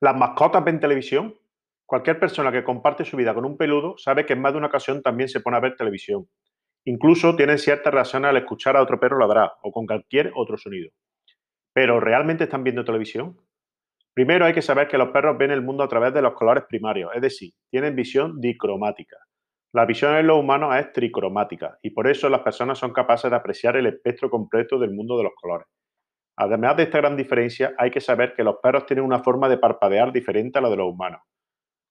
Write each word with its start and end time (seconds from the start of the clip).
¿Las 0.00 0.16
mascotas 0.16 0.64
ven 0.64 0.78
televisión? 0.78 1.34
Cualquier 1.84 2.20
persona 2.20 2.52
que 2.52 2.62
comparte 2.62 3.04
su 3.04 3.16
vida 3.16 3.34
con 3.34 3.44
un 3.44 3.56
peludo 3.56 3.98
sabe 3.98 4.24
que 4.24 4.34
en 4.34 4.40
más 4.40 4.52
de 4.52 4.58
una 4.58 4.68
ocasión 4.68 5.02
también 5.02 5.28
se 5.28 5.40
pone 5.40 5.56
a 5.56 5.60
ver 5.60 5.74
televisión. 5.74 6.28
Incluso 6.84 7.34
tienen 7.34 7.58
ciertas 7.58 7.92
reacciones 7.92 8.28
al 8.28 8.36
escuchar 8.36 8.76
a 8.76 8.82
otro 8.82 9.00
perro 9.00 9.18
ladrar 9.18 9.50
o 9.60 9.72
con 9.72 9.86
cualquier 9.86 10.30
otro 10.36 10.56
sonido. 10.56 10.90
Pero 11.72 11.98
¿realmente 11.98 12.44
están 12.44 12.62
viendo 12.62 12.84
televisión? 12.84 13.40
Primero 14.14 14.44
hay 14.44 14.54
que 14.54 14.62
saber 14.62 14.86
que 14.86 14.98
los 14.98 15.08
perros 15.08 15.36
ven 15.36 15.50
el 15.50 15.62
mundo 15.62 15.82
a 15.82 15.88
través 15.88 16.14
de 16.14 16.22
los 16.22 16.34
colores 16.34 16.62
primarios, 16.68 17.10
es 17.14 17.22
decir, 17.22 17.52
tienen 17.68 17.96
visión 17.96 18.40
dicromática. 18.40 19.16
La 19.72 19.84
visión 19.84 20.14
en 20.14 20.28
los 20.28 20.38
humanos 20.38 20.76
es 20.76 20.92
tricromática 20.92 21.76
y 21.82 21.90
por 21.90 22.08
eso 22.08 22.28
las 22.28 22.42
personas 22.42 22.78
son 22.78 22.92
capaces 22.92 23.30
de 23.30 23.36
apreciar 23.36 23.76
el 23.76 23.86
espectro 23.86 24.30
completo 24.30 24.78
del 24.78 24.92
mundo 24.92 25.16
de 25.16 25.24
los 25.24 25.32
colores. 25.34 25.66
Además 26.40 26.76
de 26.76 26.84
esta 26.84 26.98
gran 26.98 27.16
diferencia, 27.16 27.74
hay 27.76 27.90
que 27.90 28.00
saber 28.00 28.32
que 28.32 28.44
los 28.44 28.58
perros 28.62 28.86
tienen 28.86 29.04
una 29.04 29.24
forma 29.24 29.48
de 29.48 29.58
parpadear 29.58 30.12
diferente 30.12 30.60
a 30.60 30.62
la 30.62 30.70
de 30.70 30.76
los 30.76 30.86
humanos. 30.86 31.20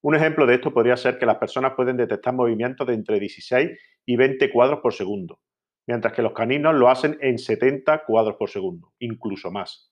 Un 0.02 0.16
ejemplo 0.16 0.46
de 0.46 0.56
esto 0.56 0.74
podría 0.74 0.96
ser 0.96 1.18
que 1.20 1.26
las 1.26 1.36
personas 1.36 1.74
pueden 1.76 1.98
detectar 1.98 2.34
movimientos 2.34 2.88
de 2.88 2.94
entre 2.94 3.20
16 3.20 3.78
y 4.06 4.16
20 4.16 4.50
cuadros 4.54 4.80
por 4.80 4.94
segundo, 4.94 5.42
mientras 5.86 6.14
que 6.14 6.22
los 6.22 6.32
caninos 6.32 6.76
lo 6.76 6.88
hacen 6.88 7.18
en 7.20 7.38
70 7.38 8.06
cuadros 8.06 8.38
por 8.38 8.50
segundo, 8.50 8.94
incluso 9.00 9.52
más. 9.52 9.92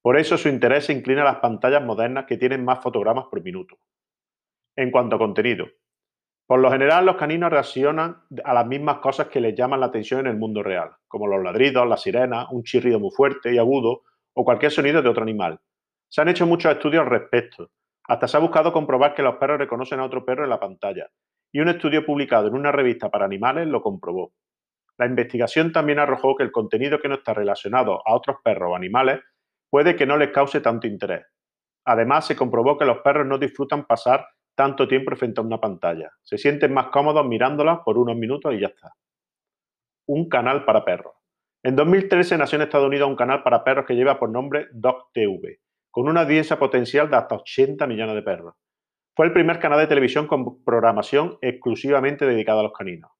Por 0.00 0.18
eso 0.18 0.38
su 0.38 0.48
interés 0.48 0.86
se 0.86 0.94
inclina 0.94 1.20
a 1.20 1.32
las 1.32 1.40
pantallas 1.40 1.84
modernas 1.84 2.24
que 2.26 2.38
tienen 2.38 2.64
más 2.64 2.82
fotogramas 2.82 3.26
por 3.30 3.42
minuto. 3.42 3.76
En 4.76 4.90
cuanto 4.90 5.16
a 5.16 5.18
contenido, 5.18 5.66
por 6.50 6.58
lo 6.58 6.68
general, 6.68 7.06
los 7.06 7.14
caninos 7.14 7.48
reaccionan 7.48 8.24
a 8.42 8.52
las 8.52 8.66
mismas 8.66 8.98
cosas 8.98 9.28
que 9.28 9.40
les 9.40 9.54
llaman 9.54 9.78
la 9.78 9.86
atención 9.86 10.18
en 10.18 10.26
el 10.26 10.36
mundo 10.36 10.64
real, 10.64 10.90
como 11.06 11.28
los 11.28 11.40
ladridos, 11.44 11.86
las 11.86 12.02
sirenas, 12.02 12.48
un 12.50 12.64
chirrido 12.64 12.98
muy 12.98 13.12
fuerte 13.12 13.54
y 13.54 13.58
agudo 13.58 14.02
o 14.34 14.44
cualquier 14.44 14.72
sonido 14.72 15.00
de 15.00 15.08
otro 15.08 15.22
animal. 15.22 15.60
Se 16.08 16.20
han 16.20 16.28
hecho 16.28 16.48
muchos 16.48 16.72
estudios 16.72 17.04
al 17.04 17.10
respecto. 17.10 17.70
Hasta 18.08 18.26
se 18.26 18.36
ha 18.36 18.40
buscado 18.40 18.72
comprobar 18.72 19.14
que 19.14 19.22
los 19.22 19.36
perros 19.36 19.60
reconocen 19.60 20.00
a 20.00 20.04
otro 20.04 20.24
perro 20.24 20.42
en 20.42 20.50
la 20.50 20.58
pantalla. 20.58 21.08
Y 21.52 21.60
un 21.60 21.68
estudio 21.68 22.04
publicado 22.04 22.48
en 22.48 22.54
una 22.54 22.72
revista 22.72 23.10
para 23.10 23.26
animales 23.26 23.68
lo 23.68 23.80
comprobó. 23.80 24.32
La 24.98 25.06
investigación 25.06 25.70
también 25.70 26.00
arrojó 26.00 26.34
que 26.34 26.42
el 26.42 26.50
contenido 26.50 26.98
que 26.98 27.08
no 27.08 27.14
está 27.14 27.32
relacionado 27.32 28.02
a 28.04 28.12
otros 28.12 28.38
perros 28.42 28.72
o 28.72 28.74
animales 28.74 29.20
puede 29.70 29.94
que 29.94 30.04
no 30.04 30.16
les 30.16 30.30
cause 30.30 30.60
tanto 30.60 30.88
interés. 30.88 31.24
Además, 31.84 32.26
se 32.26 32.34
comprobó 32.34 32.76
que 32.76 32.86
los 32.86 32.98
perros 33.02 33.24
no 33.24 33.38
disfrutan 33.38 33.86
pasar 33.86 34.26
tanto 34.54 34.86
tiempo 34.88 35.14
frente 35.16 35.40
a 35.40 35.44
una 35.44 35.60
pantalla. 35.60 36.10
Se 36.22 36.38
sienten 36.38 36.72
más 36.72 36.86
cómodos 36.88 37.26
mirándola 37.26 37.82
por 37.84 37.98
unos 37.98 38.16
minutos 38.16 38.54
y 38.54 38.60
ya 38.60 38.68
está. 38.68 38.92
Un 40.06 40.28
canal 40.28 40.64
para 40.64 40.84
perros. 40.84 41.14
En 41.62 41.76
2013 41.76 42.38
nació 42.38 42.56
en 42.56 42.62
Estados 42.62 42.86
Unidos 42.86 43.08
un 43.08 43.16
canal 43.16 43.42
para 43.42 43.62
perros 43.62 43.84
que 43.86 43.94
lleva 43.94 44.18
por 44.18 44.30
nombre 44.30 44.68
DocTV, 44.72 45.58
con 45.90 46.08
una 46.08 46.22
audiencia 46.22 46.58
potencial 46.58 47.10
de 47.10 47.16
hasta 47.16 47.34
80 47.34 47.86
millones 47.86 48.14
de 48.14 48.22
perros. 48.22 48.54
Fue 49.14 49.26
el 49.26 49.32
primer 49.32 49.58
canal 49.58 49.78
de 49.78 49.86
televisión 49.86 50.26
con 50.26 50.64
programación 50.64 51.36
exclusivamente 51.42 52.26
dedicada 52.26 52.60
a 52.60 52.62
los 52.62 52.72
caninos. 52.72 53.10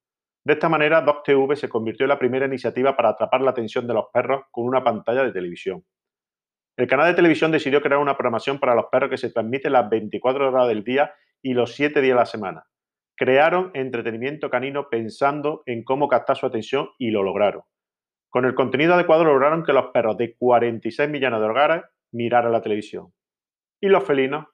De 0.42 0.54
esta 0.54 0.70
manera, 0.70 1.02
DocTV 1.02 1.54
se 1.54 1.68
convirtió 1.68 2.04
en 2.04 2.08
la 2.08 2.18
primera 2.18 2.46
iniciativa 2.46 2.96
para 2.96 3.10
atrapar 3.10 3.42
la 3.42 3.50
atención 3.50 3.86
de 3.86 3.94
los 3.94 4.06
perros 4.12 4.44
con 4.50 4.64
una 4.64 4.82
pantalla 4.82 5.22
de 5.22 5.32
televisión. 5.32 5.84
El 6.80 6.86
canal 6.86 7.08
de 7.08 7.14
televisión 7.14 7.52
decidió 7.52 7.82
crear 7.82 8.00
una 8.00 8.16
programación 8.16 8.58
para 8.58 8.74
los 8.74 8.86
perros 8.86 9.10
que 9.10 9.18
se 9.18 9.30
transmite 9.30 9.68
las 9.68 9.90
24 9.90 10.48
horas 10.48 10.66
del 10.66 10.82
día 10.82 11.12
y 11.42 11.52
los 11.52 11.74
siete 11.74 12.00
días 12.00 12.16
a 12.16 12.20
la 12.20 12.24
semana. 12.24 12.64
Crearon 13.18 13.70
entretenimiento 13.74 14.48
canino 14.48 14.88
pensando 14.88 15.62
en 15.66 15.84
cómo 15.84 16.08
captar 16.08 16.38
su 16.38 16.46
atención 16.46 16.88
y 16.98 17.10
lo 17.10 17.22
lograron. 17.22 17.64
Con 18.30 18.46
el 18.46 18.54
contenido 18.54 18.94
adecuado 18.94 19.24
lograron 19.24 19.62
que 19.62 19.74
los 19.74 19.88
perros 19.88 20.16
de 20.16 20.34
46 20.38 21.10
millones 21.10 21.40
de 21.40 21.46
hogares 21.46 21.82
miraran 22.12 22.50
la 22.50 22.62
televisión. 22.62 23.12
¿Y 23.78 23.88
los 23.88 24.04
felinos? 24.04 24.46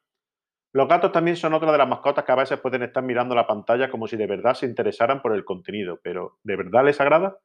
Los 0.72 0.88
gatos 0.88 1.12
también 1.12 1.36
son 1.36 1.54
otra 1.54 1.70
de 1.70 1.78
las 1.78 1.88
mascotas 1.88 2.24
que 2.24 2.32
a 2.32 2.34
veces 2.34 2.58
pueden 2.58 2.82
estar 2.82 3.04
mirando 3.04 3.36
la 3.36 3.46
pantalla 3.46 3.88
como 3.88 4.08
si 4.08 4.16
de 4.16 4.26
verdad 4.26 4.54
se 4.54 4.66
interesaran 4.66 5.22
por 5.22 5.32
el 5.32 5.44
contenido, 5.44 6.00
pero 6.02 6.40
¿de 6.42 6.56
verdad 6.56 6.86
les 6.86 7.00
agrada? 7.00 7.38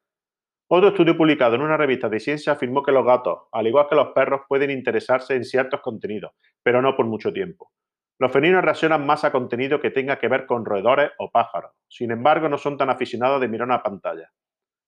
Otro 0.74 0.88
estudio 0.88 1.18
publicado 1.18 1.56
en 1.56 1.64
una 1.64 1.76
revista 1.76 2.08
de 2.08 2.22
ciencia 2.22 2.54
afirmó 2.54 2.82
que 2.82 2.94
los 2.94 3.06
gatos, 3.06 3.40
al 3.52 3.68
igual 3.68 3.88
que 3.90 3.96
los 3.96 4.14
perros, 4.14 4.44
pueden 4.48 4.72
interesarse 4.72 5.36
en 5.36 5.44
ciertos 5.44 5.82
contenidos, 5.82 6.32
pero 6.64 6.82
no 6.82 6.96
por 6.96 7.06
mucho 7.06 7.34
tiempo. 7.34 7.74
Los 8.18 8.32
felinos 8.32 8.64
reaccionan 8.64 9.06
más 9.06 9.26
a 9.26 9.34
contenido 9.34 9.82
que 9.82 9.92
tenga 9.92 10.18
que 10.18 10.30
ver 10.30 10.46
con 10.46 10.64
roedores 10.64 11.12
o 11.18 11.30
pájaros. 11.30 11.74
Sin 11.90 12.10
embargo, 12.12 12.48
no 12.48 12.58
son 12.58 12.78
tan 12.78 12.90
aficionados 12.90 13.42
de 13.42 13.50
mirar 13.50 13.68
una 13.68 13.84
pantalla. 13.84 14.32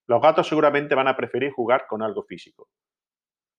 Los 0.08 0.22
gatos 0.22 0.48
seguramente 0.48 0.96
van 0.96 1.10
a 1.10 1.18
preferir 1.18 1.52
jugar 1.52 1.86
con 1.86 2.02
algo 2.02 2.24
físico. 2.24 2.70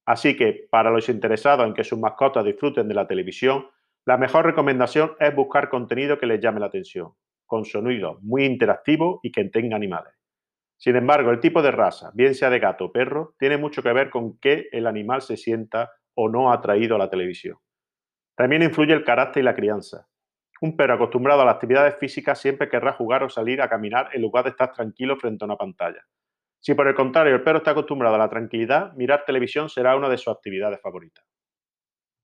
Así 0.06 0.34
que, 0.34 0.66
para 0.70 0.90
los 0.90 1.10
interesados 1.10 1.66
en 1.66 1.74
que 1.74 1.84
sus 1.84 1.98
mascotas 1.98 2.42
disfruten 2.42 2.88
de 2.88 2.94
la 2.94 3.06
televisión, 3.06 3.66
la 4.06 4.16
mejor 4.16 4.46
recomendación 4.46 5.12
es 5.20 5.36
buscar 5.36 5.68
contenido 5.68 6.18
que 6.18 6.24
les 6.24 6.40
llame 6.40 6.60
la 6.60 6.66
atención, 6.68 7.12
con 7.44 7.66
sonido 7.66 8.16
muy 8.22 8.46
interactivo 8.46 9.20
y 9.22 9.30
que 9.30 9.44
tenga 9.44 9.76
animales. 9.76 10.14
Sin 10.84 10.96
embargo, 10.96 11.30
el 11.30 11.40
tipo 11.40 11.62
de 11.62 11.70
raza, 11.70 12.10
bien 12.12 12.34
sea 12.34 12.50
de 12.50 12.58
gato 12.58 12.84
o 12.84 12.92
perro, 12.92 13.34
tiene 13.38 13.56
mucho 13.56 13.82
que 13.82 13.94
ver 13.94 14.10
con 14.10 14.38
qué 14.38 14.68
el 14.70 14.86
animal 14.86 15.22
se 15.22 15.38
sienta 15.38 15.92
o 16.12 16.28
no 16.28 16.52
atraído 16.52 16.96
a 16.96 16.98
la 16.98 17.08
televisión. 17.08 17.56
También 18.36 18.62
influye 18.62 18.92
el 18.92 19.02
carácter 19.02 19.40
y 19.40 19.44
la 19.44 19.54
crianza. 19.54 20.06
Un 20.60 20.76
perro 20.76 20.96
acostumbrado 20.96 21.40
a 21.40 21.46
las 21.46 21.54
actividades 21.54 21.96
físicas 21.96 22.38
siempre 22.38 22.68
querrá 22.68 22.92
jugar 22.92 23.22
o 23.22 23.30
salir 23.30 23.62
a 23.62 23.68
caminar 23.70 24.10
en 24.12 24.20
lugar 24.20 24.44
de 24.44 24.50
estar 24.50 24.74
tranquilo 24.74 25.16
frente 25.16 25.42
a 25.42 25.46
una 25.46 25.56
pantalla. 25.56 26.04
Si 26.60 26.74
por 26.74 26.86
el 26.86 26.94
contrario 26.94 27.34
el 27.34 27.42
perro 27.42 27.58
está 27.60 27.70
acostumbrado 27.70 28.16
a 28.16 28.18
la 28.18 28.28
tranquilidad, 28.28 28.92
mirar 28.92 29.24
televisión 29.24 29.70
será 29.70 29.96
una 29.96 30.10
de 30.10 30.18
sus 30.18 30.34
actividades 30.34 30.82
favoritas. 30.82 31.24